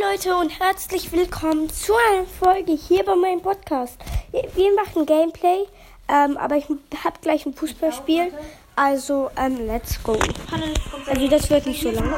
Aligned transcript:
Leute 0.00 0.36
und 0.36 0.50
herzlich 0.60 1.10
willkommen 1.12 1.70
zu 1.70 1.94
einer 1.94 2.26
Folge 2.26 2.72
hier 2.72 3.02
bei 3.04 3.14
meinem 3.14 3.40
Podcast. 3.40 3.96
Wir 4.30 4.74
machen 4.74 5.06
Gameplay, 5.06 5.64
ähm, 6.08 6.36
aber 6.36 6.56
ich 6.56 6.66
habe 6.68 7.16
gleich 7.22 7.46
ein 7.46 7.54
Fußballspiel. 7.54 8.32
Also, 8.74 9.30
ähm, 9.36 9.66
let's 9.66 10.02
go. 10.02 10.18
Also 11.06 11.28
das 11.28 11.48
wird 11.48 11.66
nicht 11.66 11.82
so 11.82 11.90
lang. 11.90 12.14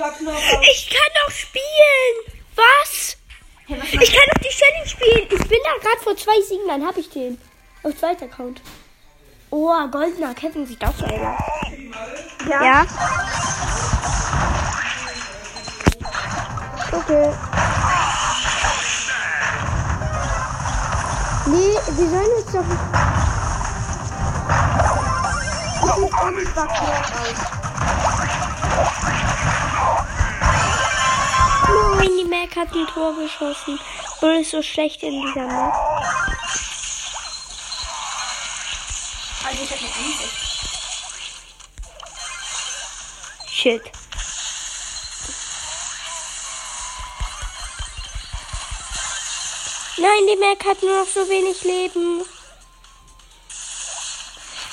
Ich 0.00 0.88
kann 0.88 1.12
doch 1.22 1.30
spielen. 1.30 2.38
Was? 2.56 3.16
Ich 3.66 4.12
kann 4.12 4.26
doch 4.32 4.40
die 4.42 4.48
Challenge 4.48 4.86
spielen. 4.86 5.28
Ich 5.30 5.48
bin 5.48 5.58
da 5.62 5.72
gerade 5.82 6.02
vor 6.02 6.16
zwei 6.16 6.40
Siegen, 6.40 6.66
dann 6.66 6.86
habe 6.86 7.00
ich 7.00 7.10
den. 7.10 7.38
Auf 7.82 7.96
zweiter 7.98 8.24
Account. 8.24 8.62
Oh, 9.50 9.74
goldener 9.88 10.32
Kevin 10.34 10.66
sieht 10.66 10.82
auch 10.82 10.94
so 10.94 11.04
aus. 11.04 11.12
Ja. 12.48 12.64
ja. 12.64 12.86
Okay. 16.92 17.32
Nee, 21.46 21.74
wir 21.96 22.08
sollen 22.08 22.30
jetzt 22.38 22.54
doch. 22.54 22.64
Das 25.82 25.96
sieht 25.96 26.22
unschwach 26.22 26.82
aus. 26.82 27.60
Nein, 31.96 32.10
die 32.18 32.24
Mac 32.24 32.56
hat 32.56 32.74
ein 32.74 32.86
Tor 32.86 33.14
geschossen. 33.14 33.78
Und 34.20 34.30
ist 34.40 34.50
so 34.50 34.62
schlecht 34.62 35.02
in 35.02 35.20
dieser 35.22 35.46
Map. 35.46 35.74
Also 39.44 39.62
ich 39.62 39.70
hab 39.70 39.78
eine. 39.78 39.90
Shit. 43.50 43.82
Nein, 49.98 50.26
die 50.28 50.36
Mac 50.36 50.64
hat 50.64 50.82
nur 50.82 51.00
noch 51.00 51.06
so 51.06 51.28
wenig 51.28 51.62
Leben. 51.62 52.24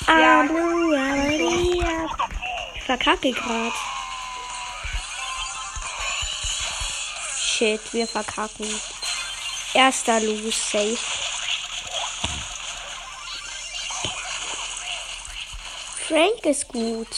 Ja. 0.06 0.44
Ich 2.74 2.82
verkacke 2.84 3.32
gerade. 3.32 3.97
Shit, 7.58 7.92
wir 7.92 8.06
verkacken. 8.06 8.72
Erster 9.74 10.20
Lose 10.20 10.52
safe. 10.52 10.96
Frank 16.06 16.46
ist 16.46 16.68
gut. 16.68 17.08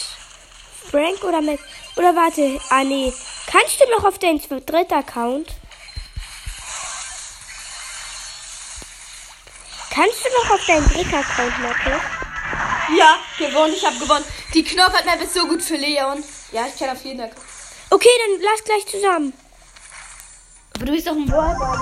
Frank 0.89 1.23
oder 1.23 1.41
mit. 1.41 1.59
Oder 1.95 2.15
warte. 2.15 2.59
Ah, 2.69 2.83
nee. 2.83 3.13
Kannst 3.45 3.81
du 3.81 3.85
noch 3.91 4.03
auf 4.03 4.17
deinen 4.17 4.39
dritten 4.39 4.93
Account? 4.95 5.47
Kannst 9.91 10.25
du 10.25 10.29
noch 10.41 10.55
auf 10.55 10.65
deinen 10.65 10.89
dritten 10.89 11.13
Account, 11.13 11.59
Marco? 11.59 12.01
Ja, 12.97 13.19
gewonnen. 13.37 13.75
Ich 13.75 13.85
habe 13.85 13.99
gewonnen. 13.99 14.25
Die 14.55 14.63
Knopf 14.63 14.93
hat 14.93 15.05
mir 15.05 15.27
so 15.27 15.47
gut 15.47 15.61
für 15.61 15.75
Leon. 15.75 16.23
Ja, 16.51 16.65
ich 16.65 16.79
kann 16.79 16.89
auf 16.89 17.05
jeden 17.05 17.21
Account. 17.21 17.45
Okay, 17.91 18.09
dann 18.25 18.41
lass 18.41 18.63
gleich 18.63 18.87
zusammen. 18.87 19.33
Aber 20.81 20.87
du 20.87 20.93
bist 20.93 21.05
doch 21.05 21.13
ein 21.13 21.27
Brawler. 21.27 21.77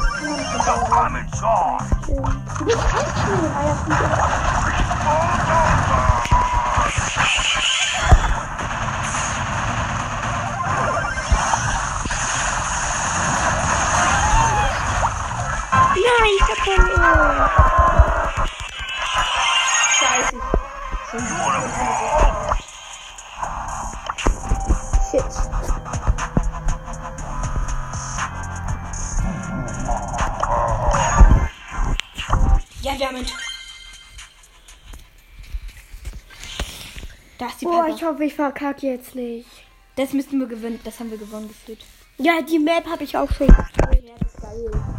Ja, 32.82 32.98
wir 32.98 33.08
haben 33.08 33.18
ihn. 33.18 33.26
Da 37.38 37.48
ist 37.48 37.62
die 37.62 37.66
Boah, 37.66 37.84
Piper. 37.84 37.96
ich 37.96 38.04
hoffe, 38.04 38.24
ich 38.24 38.34
verkacke 38.34 38.88
jetzt 38.88 39.16
nicht. 39.16 39.48
Das 39.96 40.14
müssten 40.14 40.40
wir 40.40 40.48
gewinnen. 40.48 40.80
Das 40.84 41.00
haben 41.00 41.12
wir 41.12 41.18
gewonnen 41.18 41.48
gefühlt. 41.48 41.86
Ja, 42.18 42.42
die 42.42 42.60
Map 42.60 42.86
habe 42.88 43.04
ich 43.04 43.16
auch 43.18 43.32
schon 43.32 43.48
gespielt. 43.48 44.04
Ja, 44.06 44.14
das 44.20 44.34
ist 44.34 44.42
geil. 44.42 44.99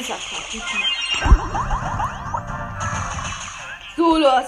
Ich 0.00 0.08
nicht. 0.08 0.64
So, 3.98 4.16
los. 4.16 4.46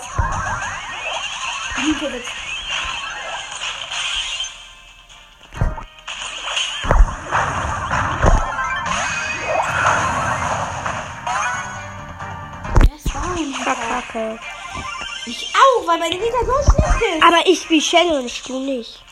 Ein 1.76 1.94
Verkacke. 13.54 14.38
Ich 15.26 15.52
auch, 15.54 15.86
weil 15.86 15.98
meine 15.98 16.14
Nita 16.14 16.38
so 16.46 16.52
schlecht 16.62 17.16
ist. 17.16 17.22
Aber 17.22 17.46
ich 17.46 17.68
wie 17.68 17.80
Shadow 17.80 18.20
und 18.20 18.48
du 18.48 18.58
nicht. 18.58 19.02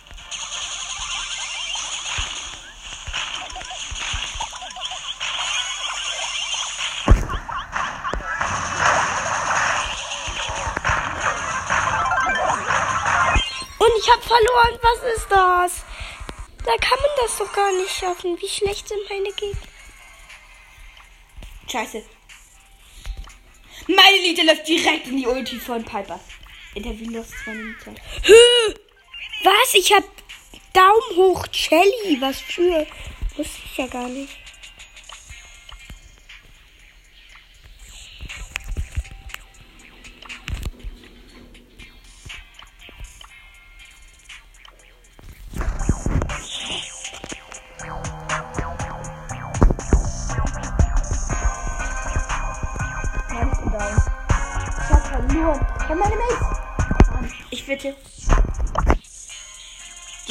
Verloren. 14.31 14.79
Was 14.83 15.17
ist 15.17 15.29
das? 15.31 15.85
Da 16.65 16.77
kann 16.77 16.99
man 17.01 17.11
das 17.21 17.39
doch 17.39 17.53
gar 17.53 17.73
nicht 17.73 17.91
schaffen. 17.91 18.41
Wie 18.41 18.49
schlecht 18.49 18.89
sind 18.89 19.09
meine 19.09 19.33
Gegner? 19.33 19.69
Scheiße. 21.71 22.05
Meine 23.87 24.19
Nita 24.21 24.43
läuft 24.43 24.69
direkt 24.69 25.07
in 25.09 25.17
die 25.17 25.27
Ulti 25.27 25.59
von 25.59 25.85
Piper. 25.85 26.21
In 26.75 26.83
der 26.85 26.99
Windows 26.99 27.29
2 27.45 27.55
Nita. 27.55 27.91
Hö! 28.23 28.75
Was? 29.43 29.75
Ich 29.75 29.93
hab 29.93 30.05
Daumen 30.73 31.17
hoch 31.17 31.47
Shelly. 31.51 32.21
Was 32.21 32.41
für? 32.41 32.87
Wusste 33.37 33.61
ich 33.65 33.77
ja 33.79 33.87
gar 33.87 34.09
nicht. 34.09 34.40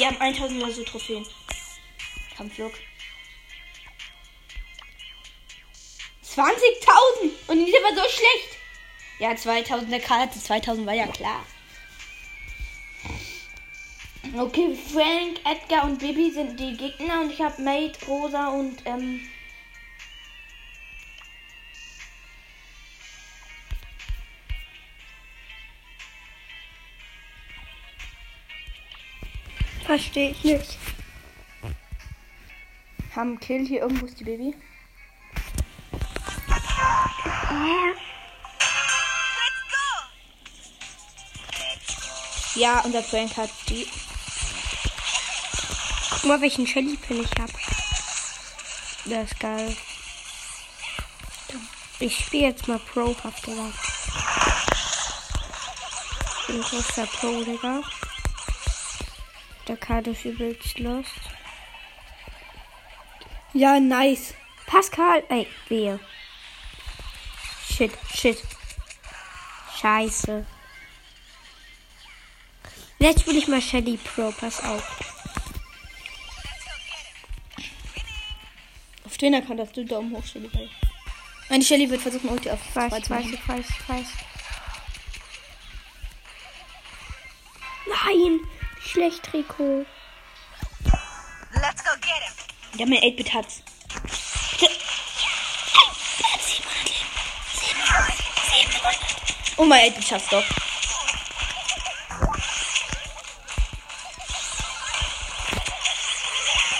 Die 0.00 0.06
haben 0.06 0.18
1000 0.18 0.62
oder 0.62 0.72
so 0.72 0.82
Trophäen. 0.82 1.26
Kampfflug. 2.34 2.72
20.000! 6.24 6.46
Und 7.48 7.66
die 7.66 7.72
war 7.72 7.94
so 7.94 8.08
schlecht. 8.08 8.56
Ja, 9.18 9.36
2000, 9.36 9.92
der 9.92 10.00
Karl 10.00 10.20
hatte 10.20 10.40
2000, 10.40 10.86
war 10.86 10.94
ja 10.94 11.06
klar. 11.06 11.44
Okay, 14.38 14.74
Frank, 14.90 15.38
Edgar 15.44 15.84
und 15.84 15.98
Bibi 15.98 16.30
sind 16.30 16.58
die 16.58 16.78
Gegner 16.78 17.20
und 17.20 17.32
ich 17.32 17.42
habe 17.42 17.60
Mate, 17.60 18.06
Rosa 18.06 18.48
und 18.48 18.78
ähm. 18.86 19.28
Verstehe 29.90 30.30
ich 30.30 30.44
nicht. 30.44 30.78
Haben 33.16 33.40
Kill 33.40 33.66
hier 33.66 33.80
irgendwo 33.80 34.06
ist 34.06 34.20
die 34.20 34.22
Baby? 34.22 34.54
Ja, 42.54 42.78
unser 42.82 43.02
Frank 43.02 43.36
hat 43.36 43.50
die. 43.68 43.88
Guck 46.08 46.24
mal, 46.24 46.40
welchen 46.40 46.68
Shelly-Pin 46.68 47.24
ich 47.24 47.40
hab. 47.40 47.50
Der 49.06 49.24
ist 49.24 49.40
geil. 49.40 49.76
Ich 51.98 52.16
spiele 52.16 52.46
jetzt 52.46 52.68
mal 52.68 52.78
Pro-Haft, 52.78 53.44
Digga. 53.44 53.72
Ich 56.38 56.46
bin 56.46 56.60
großer 56.60 57.06
Pro, 57.06 57.42
Digga. 57.42 57.82
Der 59.70 59.76
Karte 59.76 60.10
ist 60.10 60.24
übelst 60.24 60.80
lost. 60.80 61.20
Ja, 63.52 63.78
nice. 63.78 64.34
Pascal, 64.66 65.22
ey, 65.28 65.46
wehe. 65.68 66.00
Shit, 67.68 67.92
shit. 68.12 68.42
Scheiße. 69.80 70.44
Jetzt 72.98 73.24
will 73.28 73.36
ich 73.36 73.46
mal 73.46 73.62
Shelly 73.62 73.96
Pro, 73.96 74.32
pass 74.32 74.60
auf. 74.64 74.82
Auf 79.04 79.16
den 79.18 79.36
Account 79.36 79.60
hast 79.60 79.76
du 79.76 79.84
Daumen 79.84 80.16
hoch, 80.16 80.26
Shelly. 80.26 80.50
Meine 81.48 81.62
Shelly 81.62 81.88
wird 81.88 82.02
versuchen, 82.02 82.28
Ulti 82.28 82.50
auf 82.50 82.58
Ich 82.68 82.74
weiß, 82.74 82.92
weiß, 82.92 83.08
weiß, 83.08 83.66
ich 83.70 83.88
weiß. 83.88 84.06
Nein, 87.86 88.40
schlecht, 88.90 89.32
Rico. 89.32 89.86
Let's 91.52 91.84
go 91.84 91.90
get 92.00 92.22
him. 92.22 92.34
Ja, 92.78 92.86
mein 92.86 92.98
8-Bit 92.98 93.34
hat's. 93.34 93.62
Oh, 99.56 99.64
mein 99.64 99.92
8-Bit 99.92 100.04
schafft's 100.04 100.30
doch. 100.30 100.44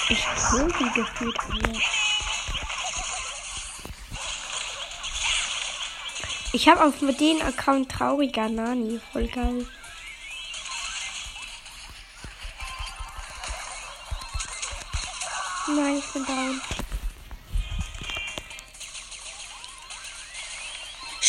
Ich 0.08 0.26
die 0.78 0.90
gefühlt 0.92 1.38
alle. 1.38 1.80
Ich 6.52 6.68
habe 6.68 6.84
auf 6.84 7.00
den 7.20 7.42
Account 7.42 7.92
trauriger 7.92 8.48
Nani. 8.48 9.00
Voll 9.12 9.28
geil. 9.28 9.66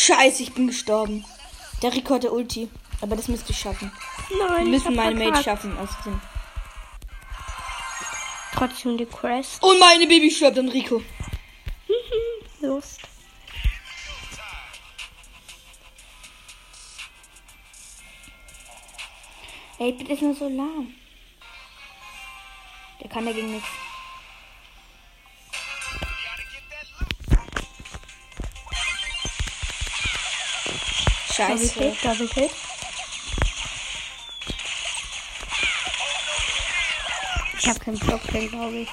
Scheiße, 0.02 0.42
ich 0.42 0.52
bin 0.52 0.66
gestorben. 0.66 1.24
Der 1.80 1.92
Rico 1.92 2.14
hat 2.14 2.24
der 2.24 2.32
Ulti. 2.32 2.68
Aber 3.00 3.14
das 3.14 3.28
müsste 3.28 3.52
ich 3.52 3.58
schaffen. 3.58 3.92
Nein, 4.36 4.64
Wir 4.64 4.70
müssen 4.72 4.96
meine 4.96 5.22
verkackt. 5.22 5.44
schaffen. 5.44 5.78
Außerdem. 5.78 6.20
Trotzdem 8.52 8.98
die 8.98 9.06
Quest. 9.06 9.62
Und 9.62 9.78
meine 9.78 10.08
Baby 10.08 10.28
stirbt 10.28 10.58
an 10.58 10.68
Rico. 10.70 11.00
Lust. 12.60 13.00
Ey, 19.78 19.92
bitte 19.92 20.12
ist 20.14 20.22
nur 20.22 20.34
so 20.34 20.48
lahm. 20.48 20.94
Der 23.00 23.08
kann 23.08 23.24
dagegen 23.24 23.52
nichts. 23.52 23.68
Double 31.36 31.58
Scheiße. 31.58 31.80
Hit, 31.80 32.04
Double 32.04 32.28
Hit. 32.28 32.50
Ich 37.58 37.68
habe 37.68 37.78
keinen 37.78 37.98
Block, 37.98 38.22
glaube 38.22 38.76
ich. 38.76 38.88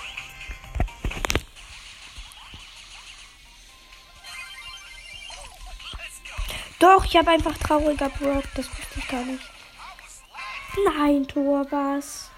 Doch, 6.79 7.03
ich 7.03 7.17
habe 7.17 7.31
einfach 7.31 7.57
trauriger 7.57 8.09
Brock. 8.09 8.43
Das 8.55 8.67
wusste 8.69 8.99
ich 8.99 9.07
gar 9.09 9.23
nicht. 9.25 9.43
Nein, 10.85 11.27
Tor, 11.27 11.65
was? 11.71 12.28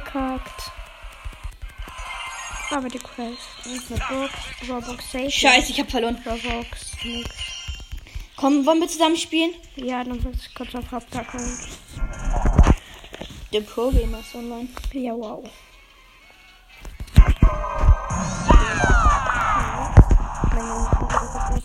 Verkackt. 0.00 0.70
Aber 2.70 2.88
die 2.88 2.98
Quest. 2.98 3.38
Und 3.64 4.02
eine 4.10 4.28
Box. 4.80 5.10
Safe. 5.10 5.30
Scheiße, 5.30 5.72
ich 5.72 5.80
hab 5.80 5.90
verloren. 5.90 6.22
Roblox, 6.26 6.92
nix. 7.04 7.30
Komm, 8.36 8.64
wollen 8.66 8.80
wir 8.80 8.88
zusammen 8.88 9.16
spielen? 9.16 9.52
Ja, 9.76 10.04
dann 10.04 10.22
muss 10.22 10.46
ich 10.46 10.54
kurz 10.54 10.74
auf 10.74 10.90
Hauptaccount. 10.90 11.68
Der 13.52 13.60
Pro 13.62 13.90
Gamer 13.90 14.20
ist 14.20 14.34
online. 14.34 14.68
Ja, 14.92 15.14
wow. 15.14 15.48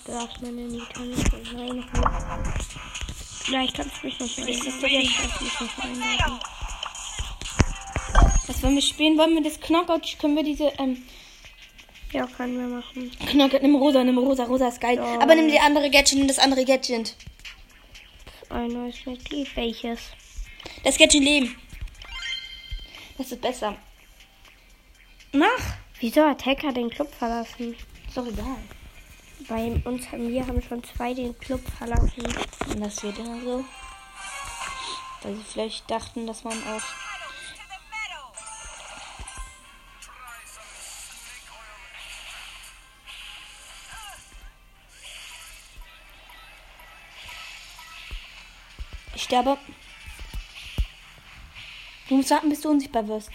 Darf 0.05 0.29
meine 0.41 0.61
Nita 0.61 1.01
nicht. 1.01 1.33
Nicht. 1.53 1.89
Vielleicht 3.43 3.75
kannst 3.75 4.01
du 4.01 4.07
mich 4.07 4.19
noch. 4.19 4.27
Jetzt 4.27 4.65
kannst 4.65 4.81
du 4.81 5.43
mich 5.43 5.59
noch 5.59 5.83
einladen. 5.83 6.39
Wollen 8.63 8.75
wir 8.75 8.81
spielen? 8.81 9.17
Wollen 9.17 9.35
wir 9.35 9.43
das 9.43 9.59
Knockout? 9.59 10.17
Können 10.19 10.37
wir 10.37 10.43
diese, 10.43 10.71
ähm, 10.79 11.03
Ja, 12.13 12.25
können 12.27 12.57
wir 12.57 12.77
machen. 12.77 13.11
Knockout, 13.27 13.61
nimm 13.61 13.75
rosa, 13.75 14.03
nimm 14.05 14.17
rosa, 14.17 14.45
rosa 14.45 14.69
ist 14.69 14.79
geil. 14.79 14.95
Ja. 14.95 15.19
Aber 15.19 15.35
nimm 15.35 15.49
die 15.49 15.59
andere 15.59 15.89
Gadget, 15.89 16.17
nimm 16.17 16.29
das 16.29 16.39
andere 16.39 16.63
Gadget. 16.63 17.13
Ein 18.49 18.69
neues 18.69 19.05
Mitglied. 19.05 19.53
Welches? 19.57 19.99
Das 20.85 20.97
Gadget 20.97 21.21
Leben. 21.21 21.55
Das 23.17 23.31
ist 23.33 23.41
besser. 23.41 23.75
Mach! 25.33 25.75
Wieso 25.99 26.23
hat 26.23 26.45
Hacker 26.45 26.71
den 26.71 26.89
Club 26.89 27.13
verlassen? 27.13 27.75
Ist 28.07 28.15
doch 28.15 28.27
egal. 28.27 28.57
Bei 29.49 29.81
uns 29.83 30.09
haben 30.09 30.29
wir 30.29 30.47
haben 30.47 30.61
schon 30.61 30.81
zwei 30.85 31.13
den 31.13 31.37
Club 31.37 31.61
verlassen. 31.77 32.25
Und 32.69 32.79
das 32.79 33.03
wird 33.03 33.17
immer 33.19 33.41
so. 33.41 33.65
Weil 35.21 35.35
sie 35.35 35.43
vielleicht 35.51 35.91
dachten, 35.91 36.25
dass 36.25 36.45
man 36.45 36.57
auch. 36.63 37.02
Sterbe. 49.33 49.57
Du 52.07 52.17
musst 52.17 52.29
warten, 52.29 52.49
bis 52.49 52.61
du 52.61 52.69
unsichtbar 52.69 53.07
wirst. 53.07 53.31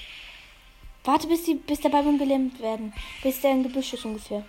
Warte, 1.02 1.26
bis, 1.26 1.42
die, 1.42 1.54
bis 1.54 1.80
der 1.80 1.88
Ballon 1.88 2.18
gelähmt 2.18 2.60
werden. 2.60 2.92
Bis 3.22 3.40
der 3.40 3.50
im 3.50 3.64
Gebüsch 3.64 3.94
ist 3.94 4.04
ungefähr. 4.04 4.44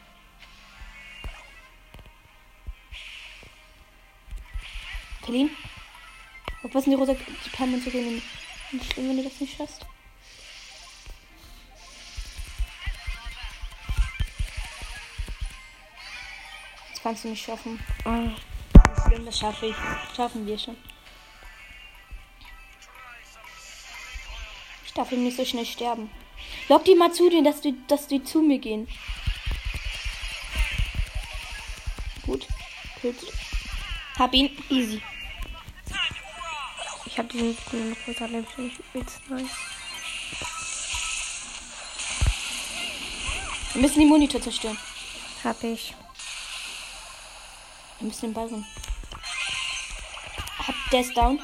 Berlin? 5.26 5.50
Was 6.62 6.84
sind 6.84 6.92
die 6.92 7.00
rosa 7.00 7.14
die 7.14 7.50
Palmen 7.50 7.82
zu 7.82 7.90
reden? 7.90 8.22
Nicht 8.72 8.94
schlimm, 8.94 9.10
wenn 9.10 9.18
du 9.18 9.24
das 9.24 9.40
nicht 9.40 9.58
schaffst. 9.58 9.86
Das 16.92 17.02
kannst 17.02 17.24
du 17.24 17.30
nicht 17.30 17.44
schaffen. 17.44 17.80
Nicht 18.06 18.44
schlimm, 19.08 19.26
das 19.26 19.40
schaffe 19.40 19.68
ich. 19.68 19.76
Schaffen 20.16 20.46
wir 20.46 20.60
schon. 20.60 20.78
Darf 25.00 25.14
ihm 25.14 25.24
nicht 25.24 25.38
so 25.38 25.46
schnell 25.46 25.66
sterben. 25.66 26.12
Lock 26.68 26.84
die 26.84 26.94
mal 26.94 27.14
zu 27.14 27.30
dir, 27.30 27.42
dass 27.42 27.62
die, 27.62 27.74
dass 27.88 28.08
die 28.08 28.22
zu 28.22 28.42
mir 28.42 28.60
gehen. 28.60 28.88
Gut. 32.26 32.46
Kills. 33.00 33.26
Hab 34.18 34.34
ihn. 34.34 34.50
Easy. 34.70 35.02
Ich 37.06 37.18
hab 37.18 37.30
diesen 37.30 37.58
grünen 37.70 37.96
rosa 38.06 38.26
Lämpchen 38.26 38.66
nicht 38.66 38.80
übelst 38.94 39.30
nice. 39.30 39.50
Wir 43.74 43.82
müssen 43.82 44.00
die 44.00 44.06
Monitor 44.06 44.42
zerstören. 44.42 44.78
Hab 45.46 45.64
ich. 45.64 45.94
Wir 48.00 48.08
müssen 48.08 48.22
den 48.28 48.34
Ball 48.34 48.48
rum. 48.48 48.66
Hab 50.68 50.76
der 50.92 51.02
ist 51.02 51.16
down. 51.16 51.40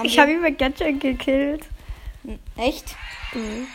Haben 0.00 0.08
Ich 0.08 0.18
habe 0.18 0.32
ihn 0.32 0.40
mit 0.40 0.56
Gadget 0.56 0.98
gekillt. 0.98 1.66
Echt? 2.56 2.96
Mhm. 3.34 3.68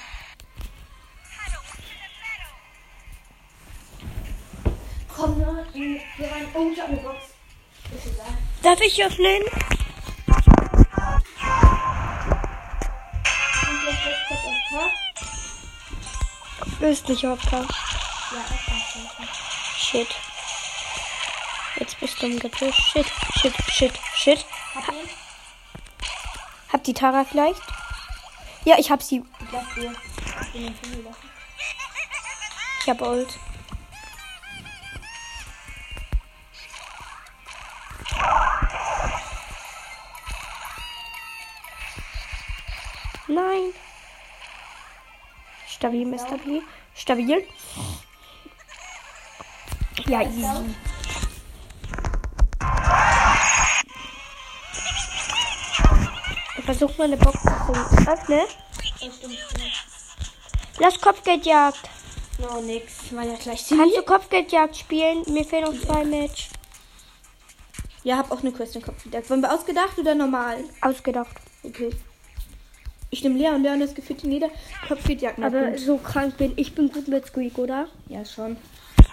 Komm, 5.16 5.38
ne? 5.38 5.68
Wir 5.72 6.32
waren 6.32 6.48
oh, 6.56 6.72
ich 6.74 6.82
hab 6.82 6.90
eine 6.90 6.98
Box. 6.98 7.18
Darf 8.64 8.82
ich 8.82 9.04
öffnen? 9.04 9.44
Bist 16.80 17.08
nicht 17.08 17.26
auf. 17.28 17.40
Ja. 17.52 17.66
Shit. 19.78 20.08
Jetzt 21.80 22.00
bist 22.00 22.20
du 22.20 22.26
im 22.26 22.40
Getüsch. 22.40 22.76
Shit, 22.76 23.06
shit, 23.40 23.54
shit, 23.70 23.94
shit. 24.16 24.46
Die 26.86 26.94
Tara 26.94 27.24
vielleicht? 27.24 27.62
Ja, 28.64 28.76
ich 28.78 28.92
hab 28.92 29.02
sie. 29.02 29.24
Ich 32.82 32.90
hab 32.90 33.02
Ult. 33.02 33.40
Nein. 43.28 43.74
Stabil, 45.68 46.06
Mr. 46.06 46.38
B. 46.38 46.62
Stabil. 46.94 47.48
Ja, 50.08 50.22
easy. 50.22 50.76
Versuche 56.66 56.94
mal 56.98 57.06
eine 57.06 57.18
Box 57.18 57.42
zu 57.42 58.10
öffnen. 58.10 58.42
Das 59.00 59.16
stimmt. 59.16 59.38
Lass 60.80 61.00
Kopfgeldjagd. 61.00 61.90
No, 62.40 62.62
nix. 62.62 63.14
War 63.14 63.24
ja 63.24 63.36
gleich 63.36 63.66
Kannst 63.70 63.96
du 63.96 64.02
Kopfgeldjagd 64.04 64.76
spielen? 64.76 65.24
Mir 65.28 65.46
fehlen 65.46 65.66
noch 65.66 65.80
zwei 65.80 66.04
Match. 66.04 66.50
Ja, 68.04 68.18
hab 68.18 68.32
auch 68.32 68.42
eine 68.42 68.52
Quest 68.52 68.76
im 68.76 68.82
Kopf. 68.82 69.04
gedacht. 69.04 69.30
Wollen 69.30 69.42
wir 69.42 69.54
ausgedacht 69.54 69.98
oder 69.98 70.14
normal? 70.16 70.58
Ausgedacht. 70.82 71.36
Okay. 71.64 71.92
Ich 73.10 73.24
nehme 73.24 73.40
Leon. 73.40 73.64
Leon 73.64 73.82
ist 73.82 73.96
gefühlt 73.96 74.24
in 74.24 74.34
jeder 74.34 74.50
Kopfgeldjagd. 74.88 75.40
Aber 75.42 75.72
gut. 75.72 75.80
so 75.80 75.98
krank 75.98 76.38
bin 76.38 76.54
ich 76.58 76.76
bin 76.76 76.92
gut 76.92 77.08
mit 77.08 77.26
Squeak, 77.26 77.58
oder? 77.58 77.88
Ja, 78.08 78.26
schon. 78.26 78.58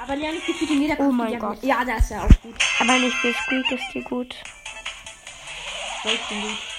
Aber 0.03 0.17
Leon 0.17 0.35
ist 0.37 0.47
gefühlt 0.47 0.71
in 0.73 0.83
jeder 0.83 0.97
Oh 0.99 1.13
mein 1.13 1.39
Kopfgeldjagd. 1.39 1.61
Gott. 1.61 1.65
Ja, 1.65 1.85
da 1.85 1.97
ist 1.97 2.11
er 2.11 2.25
auch 2.25 2.43
gut. 2.43 2.55
Aber 2.81 2.99
nicht 2.99 3.17
für 3.17 3.33
Squeak 3.33 3.71
ist 3.71 3.95
dir 3.95 4.03
gut. 4.03 4.35
Ich 6.05 6.29
bin 6.29 6.41
gut. 6.43 6.72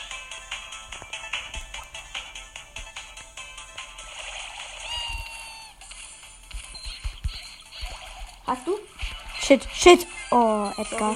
Hast 8.46 8.68
du? 8.68 8.78
Shit, 9.42 9.68
shit. 9.74 10.06
Oh, 10.32 10.72
Edgar. 10.78 11.16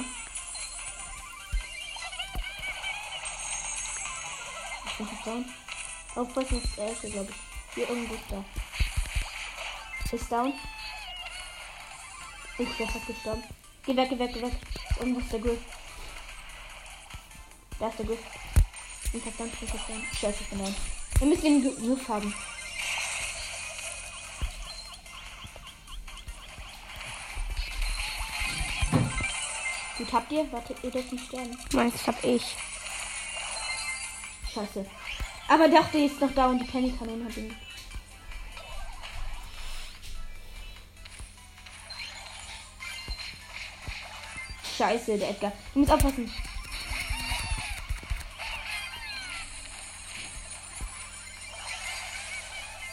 Ich 4.86 4.92
bin 4.96 5.06
fast 5.06 5.26
down. 5.26 5.44
Aufpassen, 6.14 6.62
ist 6.62 6.76
der 6.76 6.88
erste, 6.88 7.10
glaube 7.10 7.30
ich. 7.30 7.36
Hier 7.74 7.88
irgendwo 7.88 8.14
ist 8.14 8.24
da. 8.30 8.44
Ist 10.16 10.32
down. 10.32 10.52
Ich 12.58 12.76
der 12.76 12.86
hat 12.92 13.06
gestorben. 13.06 13.44
Geh 13.84 13.96
weg, 13.96 14.08
geh 14.10 14.18
weg, 14.18 14.30
geh 14.34 14.42
weg. 14.42 14.52
Irgendwo 14.98 15.20
ist 15.20 15.32
der 15.32 15.40
Griff. 15.40 15.60
Da 17.78 17.88
ist 17.88 17.98
der 17.98 18.06
Griff. 18.06 18.18
Ich 19.12 19.24
hab 19.24 19.36
dann, 19.38 19.50
ich 19.60 19.70
hab 19.72 19.86
dann. 19.86 20.02
Scheiße, 20.20 20.38
ich 20.42 20.48
bin 20.48 20.58
down. 20.58 20.74
Wir 21.18 21.26
müssen 21.28 21.42
den 21.44 21.62
Gr- 21.62 21.80
Griff 21.94 22.08
haben. 22.08 22.34
Gut, 30.08 30.14
habt 30.14 30.32
ihr? 30.32 30.50
Warte, 30.50 30.74
ihr 30.82 30.90
dürft 30.90 31.12
nicht 31.12 31.26
sterben. 31.26 31.58
Meins 31.74 32.06
hab 32.06 32.24
ich. 32.24 32.56
Scheiße. 34.54 34.86
Aber 35.48 35.68
doch, 35.68 35.86
der 35.90 36.06
ist 36.06 36.18
noch 36.18 36.34
da 36.34 36.46
und 36.46 36.60
die 36.60 36.64
Penny-Kanone 36.64 37.26
hat 37.26 37.36
ihn. 37.36 37.54
Scheiße, 44.78 45.18
der 45.18 45.28
Edgar. 45.28 45.52
Du 45.74 45.80
musst 45.80 45.92
aufpassen. 45.92 46.32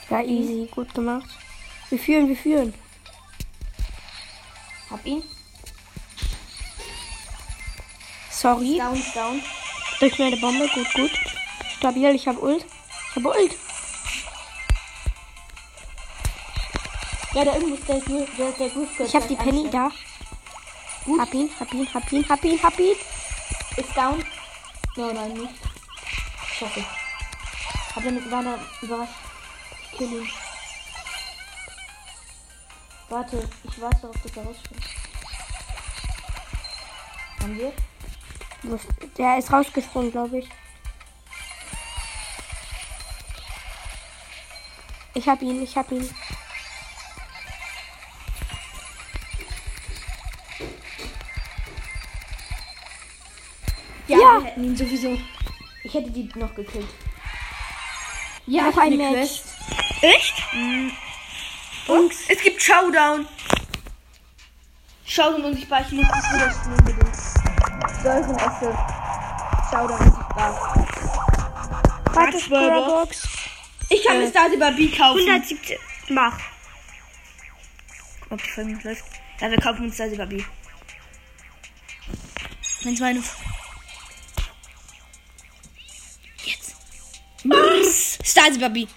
Ja, 0.09 0.21
easy. 0.21 0.67
Gut 0.69 0.93
gemacht. 0.93 1.29
Wir 1.89 1.99
führen, 1.99 2.27
wir 2.27 2.35
führen. 2.35 2.73
Hab 4.89 5.05
ihn. 5.05 5.23
Sorry. 8.35 8.77
Down, 8.77 9.01
down. 9.13 9.41
Durch 9.99 10.19
meine 10.19 10.35
Bombe. 10.35 10.67
Gut, 10.67 10.93
gut. 10.93 11.11
Stabil. 11.77 12.15
Ich 12.15 12.27
hab 12.27 12.41
Ult. 12.41 12.65
Ich 12.65 13.15
hab 13.15 13.25
Ult. 13.25 13.55
Ja, 17.33 17.45
da 17.45 17.55
irgendwo 17.55 17.75
ist 17.75 17.87
der. 17.87 17.99
Der, 18.01 18.51
der 18.51 18.69
Griff 18.69 18.99
Ich 18.99 19.15
hab 19.15 19.27
die 19.29 19.37
Penny 19.37 19.69
da. 19.69 19.89
Gut. 21.05 21.19
Hab 21.19 21.33
ihn, 21.33 21.49
hab 21.59 21.73
ihn, 21.73 21.93
hab 21.93 22.11
ihn, 22.11 22.29
hab 22.29 22.43
ihn, 22.43 22.61
hab 22.61 22.79
ihn. 22.79 22.95
Ist 23.77 23.95
down. 23.95 24.23
No, 24.97 25.13
nein, 25.13 25.33
nicht. 25.33 25.53
Schaffe. 26.59 26.83
Hab 27.95 28.03
damit 28.03 28.29
war 28.29 28.43
da 28.43 28.59
überrascht. 28.81 29.13
Ich 29.91 29.97
kill 29.97 30.11
ihn. 30.11 30.29
Warte, 33.07 33.49
ich 33.63 33.81
warte 33.81 34.01
darauf, 34.01 34.15
dass 34.23 34.35
er 34.35 34.43
rausspringt. 34.43 34.83
Haben 37.39 37.57
wir? 37.57 37.73
Der 39.17 39.37
ist 39.37 39.51
rausgesprungen, 39.51 40.11
glaube 40.11 40.39
ich. 40.39 40.49
Ich 45.13 45.27
hab 45.27 45.41
ihn, 45.41 45.63
ich 45.63 45.77
hab 45.77 45.91
ihn. 45.91 46.09
Ja, 54.07 54.17
Ja. 54.17 54.39
wir 54.39 54.45
hätten 54.45 54.63
ihn 54.63 54.75
sowieso. 54.77 55.17
Ich 55.83 55.93
hätte 55.93 56.11
die 56.11 56.29
noch 56.35 56.53
gekillt. 56.53 56.87
Ja, 58.47 58.65
hab 58.65 58.77
ein 58.77 58.93
eine 58.93 58.97
Match. 58.97 59.13
Quest. 59.13 59.45
Echt? 60.01 60.33
Und 61.87 62.11
es 62.27 62.41
gibt 62.43 62.61
Showdown. 62.61 63.27
Showdown 65.05 65.45
unsichtbar. 65.45 65.81
Ich 65.81 65.91
muss 65.91 66.07
das 66.07 66.31
wieder 66.31 67.34
spielen 68.05 68.23
unbedingt. 68.23 68.35
Golden 68.35 68.35
Esse. 68.35 68.77
Showdown 69.71 69.99
unsichtbar. 69.99 70.85
Warte. 72.13 72.39
Scorebox. 72.39 73.27
Ich 73.89 74.03
kann 74.03 74.19
mir 74.19 74.29
Stars 74.29 74.53
über 74.53 74.71
B 74.71 74.91
kaufen. 74.91 75.19
117. 75.19 75.77
Mach. 76.09 76.37
Ob 78.29 78.41
die 78.41 78.49
Folge 78.49 78.73
noch 78.73 78.83
läuft. 78.83 79.05
Ja, 79.39 79.49
wir 79.49 79.57
kaufen 79.57 79.85
uns 79.85 79.95
Stars 79.95 80.13
über 80.13 80.25
B. 80.25 80.43
Wenn 82.83 82.97
meine. 82.99 83.23
Jetzt. 86.43 86.75
Was? 87.43 88.19
Stars 88.23 88.55
über 88.55 88.69
B. 88.69 88.87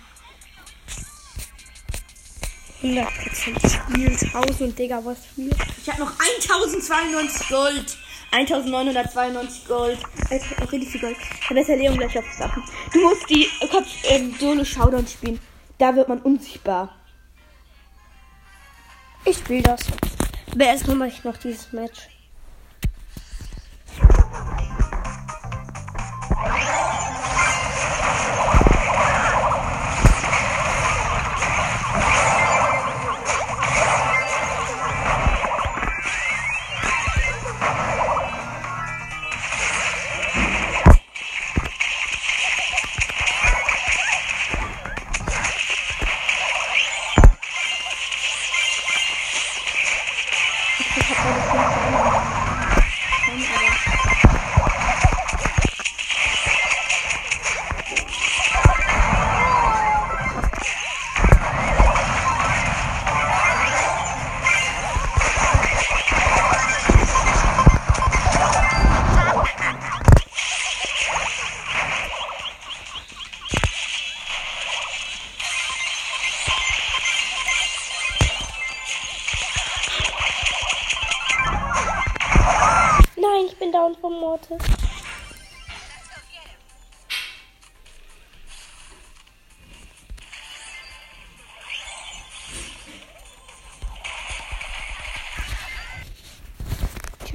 100% 2.82 3.08
Spiel. 3.34 4.30
1000, 4.32 4.78
Digga, 4.78 5.04
was 5.04 5.18
Spiel? 5.24 5.50
Ich 5.82 5.88
habe 5.90 6.00
noch 6.00 6.12
1092 6.12 7.48
Gold. 7.48 7.98
1992 8.30 9.66
Gold. 9.66 9.98
Äh, 10.30 10.40
richtig 10.64 10.88
viel 10.90 11.00
Gold. 11.00 11.16
Verbessere 11.46 11.76
Leon 11.76 11.96
gleich 11.96 12.18
auf 12.18 12.24
Sachen. 12.32 12.62
Du 12.92 13.00
musst 13.00 13.28
die 13.30 13.48
Kopf, 13.70 13.86
ähm, 14.04 14.34
Solo 14.38 14.64
Showdown 14.64 15.06
spielen. 15.06 15.40
Da 15.78 15.94
wird 15.94 16.08
man 16.08 16.20
unsichtbar. 16.20 16.94
Ich 19.24 19.38
spiele 19.38 19.62
das. 19.62 19.86
Aber 20.52 20.64
erstmal 20.64 20.96
mache 20.96 21.08
ich 21.08 21.24
noch 21.24 21.36
dieses 21.36 21.72
Match. 21.72 22.08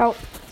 Help. 0.04 0.43